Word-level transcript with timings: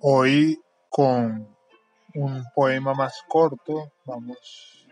Hoy 0.00 0.60
con 0.90 1.48
un 2.14 2.44
poema 2.54 2.92
más 2.92 3.22
corto 3.28 3.90
vamos 4.04 4.86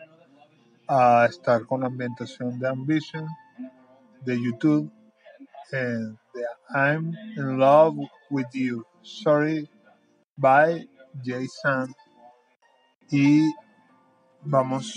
a 0.89 1.27
estar 1.27 1.67
con 1.67 1.83
la 1.83 1.89
ambientación 1.89 2.59
de 2.59 2.69
Ambition 2.69 3.27
de 4.23 4.43
YouTube 4.43 4.91
de 5.71 6.17
I'm 6.75 7.13
in 7.37 7.59
love 7.59 7.97
with 8.31 8.47
you. 8.55 8.87
Sorry 9.03 9.69
by 10.39 10.89
Jason 11.23 11.95
y 13.11 13.53
vamos 14.41 14.95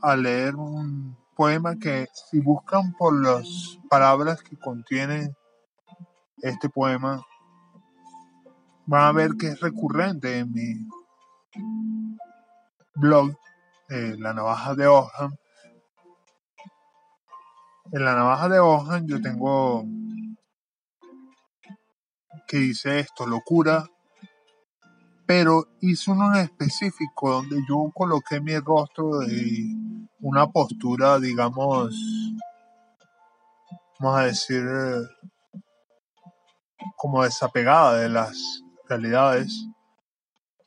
a 0.00 0.14
leer 0.14 0.54
un 0.54 1.16
poema 1.34 1.76
que 1.76 2.06
si 2.12 2.38
buscan 2.38 2.92
por 2.92 3.20
las 3.20 3.78
palabras 3.88 4.42
que 4.42 4.56
contienen 4.56 5.34
este 6.40 6.68
poema 6.68 7.20
van 8.86 9.02
a 9.04 9.12
ver 9.12 9.30
que 9.38 9.48
es 9.48 9.60
recurrente 9.60 10.38
en 10.38 10.52
mi 10.52 10.74
blog 12.94 13.32
eh, 13.88 14.16
La 14.18 14.32
Navaja 14.32 14.74
de 14.74 14.86
Ojan. 14.86 15.30
En 17.92 18.04
la 18.04 18.14
Navaja 18.14 18.48
de 18.48 18.58
Ojan 18.60 19.06
yo 19.06 19.20
tengo 19.20 19.84
que 22.46 22.56
dice 22.56 22.98
esto, 22.98 23.26
locura, 23.26 23.88
pero 25.24 25.68
hice 25.80 26.10
uno 26.10 26.34
en 26.34 26.40
específico 26.40 27.30
donde 27.30 27.62
yo 27.68 27.92
coloqué 27.94 28.40
mi 28.40 28.58
rostro 28.58 29.22
y 29.22 29.72
una 30.18 30.48
postura, 30.48 31.20
digamos, 31.20 31.94
vamos 34.00 34.18
a 34.18 34.24
decir, 34.24 34.64
como 36.96 37.22
desapegada 37.22 38.00
de 38.00 38.08
las 38.08 38.36
realidades. 38.90 39.66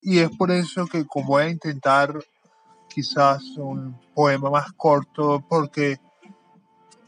Y 0.01 0.19
es 0.19 0.29
por 0.35 0.51
eso 0.51 0.87
que 0.87 1.05
como 1.05 1.27
voy 1.27 1.43
a 1.43 1.49
intentar 1.49 2.13
quizás 2.89 3.43
un 3.57 3.99
poema 4.15 4.49
más 4.49 4.73
corto, 4.73 5.45
porque 5.47 5.99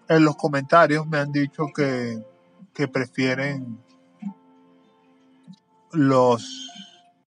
en 0.07 0.23
los 0.23 0.35
comentarios 0.35 1.07
me 1.07 1.17
han 1.17 1.31
dicho 1.31 1.67
que, 1.75 2.23
que 2.73 2.88
prefieren 2.88 3.80
los 5.91 6.69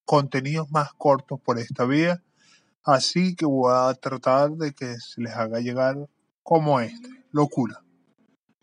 contenidos 0.05 0.71
más 0.71 0.93
cortos 0.93 1.39
por 1.41 1.59
esta 1.59 1.85
vía. 1.85 2.21
Así 2.83 3.35
que 3.35 3.45
voy 3.45 3.71
a 3.73 3.93
tratar 3.95 4.51
de 4.51 4.73
que 4.73 4.95
se 4.99 5.21
les 5.21 5.33
haga 5.33 5.59
llegar 5.59 6.09
como 6.43 6.79
este. 6.79 7.09
Locura. 7.31 7.83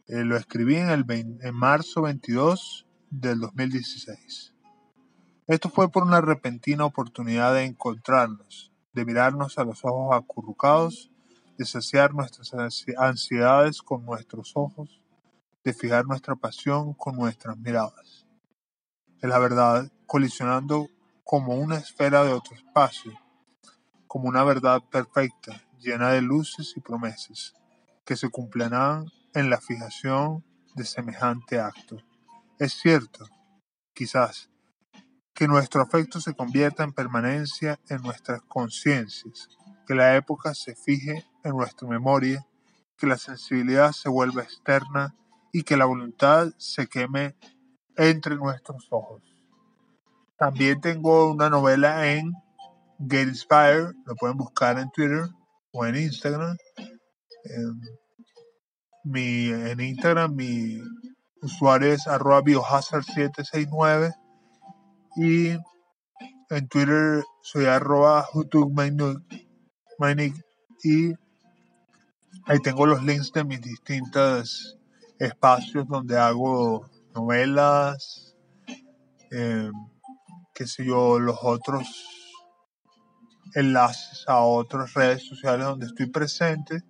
Eh, 0.08 0.24
lo 0.24 0.36
escribí 0.36 0.76
en, 0.76 0.88
el 0.90 1.04
en 1.08 1.54
marzo 1.54 2.02
22 2.02 2.86
del 3.10 3.40
2016. 3.40 4.55
Esto 5.48 5.70
fue 5.70 5.88
por 5.88 6.02
una 6.02 6.20
repentina 6.20 6.84
oportunidad 6.84 7.54
de 7.54 7.66
encontrarnos, 7.66 8.72
de 8.92 9.04
mirarnos 9.04 9.58
a 9.58 9.64
los 9.64 9.84
ojos 9.84 10.16
acurrucados, 10.16 11.12
de 11.56 11.64
saciar 11.64 12.14
nuestras 12.14 12.52
ansiedades 12.98 13.80
con 13.80 14.04
nuestros 14.04 14.52
ojos, 14.56 15.00
de 15.62 15.72
fijar 15.72 16.04
nuestra 16.04 16.34
pasión 16.34 16.94
con 16.94 17.14
nuestras 17.14 17.56
miradas. 17.58 18.26
Es 19.22 19.28
la 19.28 19.38
verdad, 19.38 19.92
colisionando 20.06 20.88
como 21.22 21.54
una 21.54 21.76
esfera 21.76 22.24
de 22.24 22.32
otro 22.32 22.56
espacio, 22.56 23.12
como 24.08 24.28
una 24.28 24.42
verdad 24.42 24.82
perfecta, 24.90 25.62
llena 25.78 26.10
de 26.10 26.22
luces 26.22 26.72
y 26.76 26.80
promesas, 26.80 27.54
que 28.04 28.16
se 28.16 28.30
cumplirán 28.30 29.12
en 29.32 29.48
la 29.48 29.60
fijación 29.60 30.44
de 30.74 30.84
semejante 30.84 31.60
acto. 31.60 31.98
Es 32.58 32.72
cierto, 32.72 33.26
quizás, 33.94 34.50
que 35.36 35.46
nuestro 35.46 35.82
afecto 35.82 36.18
se 36.18 36.34
convierta 36.34 36.82
en 36.82 36.94
permanencia 36.94 37.78
en 37.90 38.00
nuestras 38.00 38.40
conciencias, 38.48 39.50
que 39.86 39.94
la 39.94 40.16
época 40.16 40.54
se 40.54 40.74
fije 40.74 41.26
en 41.44 41.52
nuestra 41.52 41.86
memoria, 41.86 42.46
que 42.96 43.06
la 43.06 43.18
sensibilidad 43.18 43.92
se 43.92 44.08
vuelva 44.08 44.42
externa 44.42 45.14
y 45.52 45.62
que 45.62 45.76
la 45.76 45.84
voluntad 45.84 46.48
se 46.56 46.86
queme 46.86 47.36
entre 47.96 48.36
nuestros 48.36 48.86
ojos. 48.90 49.22
También 50.38 50.80
tengo 50.80 51.30
una 51.30 51.50
novela 51.50 52.10
en 52.10 52.32
Get 52.98 53.28
Inspired, 53.28 53.92
lo 54.06 54.14
pueden 54.16 54.38
buscar 54.38 54.78
en 54.78 54.90
Twitter 54.90 55.28
o 55.70 55.84
en 55.84 55.96
Instagram. 55.96 56.56
En, 57.44 57.80
mi, 59.04 59.48
en 59.48 59.80
Instagram 59.80 60.34
mi 60.34 60.80
usuario 61.42 61.92
es 61.92 62.06
arroba 62.06 62.40
biohazard769 62.40 64.14
y 65.16 65.50
en 66.50 66.68
Twitter 66.68 67.24
soy 67.42 67.64
arroba 67.64 68.26
y 70.82 71.14
ahí 72.46 72.60
tengo 72.62 72.86
los 72.86 73.02
links 73.02 73.32
de 73.32 73.44
mis 73.44 73.60
distintos 73.60 74.78
espacios 75.18 75.88
donde 75.88 76.18
hago 76.18 76.88
novelas, 77.14 78.36
eh, 79.30 79.70
qué 80.54 80.66
sé 80.66 80.84
yo, 80.84 81.18
los 81.18 81.38
otros 81.42 81.88
enlaces 83.54 84.24
a 84.28 84.40
otras 84.40 84.92
redes 84.92 85.26
sociales 85.26 85.66
donde 85.66 85.86
estoy 85.86 86.06
presente, 86.06 86.82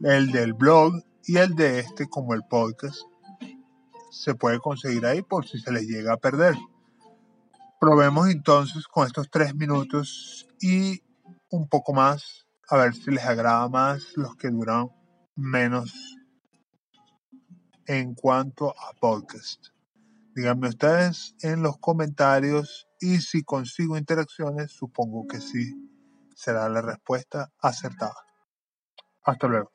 el 0.00 0.30
del 0.30 0.52
blog 0.52 0.94
y 1.26 1.38
el 1.38 1.54
de 1.54 1.80
este 1.80 2.06
como 2.08 2.34
el 2.34 2.42
podcast. 2.48 3.00
Se 4.12 4.34
puede 4.36 4.60
conseguir 4.60 5.04
ahí 5.04 5.22
por 5.22 5.46
si 5.46 5.58
se 5.58 5.72
les 5.72 5.82
llega 5.82 6.12
a 6.12 6.16
perder. 6.16 6.54
Probemos 7.80 8.28
entonces 8.28 8.86
con 8.86 9.06
estos 9.06 9.30
tres 9.30 9.54
minutos 9.54 10.48
y 10.60 11.02
un 11.50 11.68
poco 11.68 11.92
más, 11.92 12.46
a 12.68 12.76
ver 12.76 12.94
si 12.94 13.10
les 13.10 13.24
agrada 13.24 13.68
más 13.68 14.16
los 14.16 14.36
que 14.36 14.48
duran 14.50 14.88
menos 15.36 15.92
en 17.86 18.14
cuanto 18.14 18.70
a 18.70 18.92
podcast. 18.98 19.68
Díganme 20.34 20.68
ustedes 20.68 21.36
en 21.42 21.62
los 21.62 21.78
comentarios 21.78 22.88
y 23.00 23.20
si 23.20 23.44
consigo 23.44 23.96
interacciones, 23.96 24.72
supongo 24.72 25.26
que 25.26 25.40
sí 25.40 25.74
será 26.34 26.68
la 26.68 26.82
respuesta 26.82 27.52
acertada. 27.60 28.26
Hasta 29.22 29.46
luego. 29.46 29.70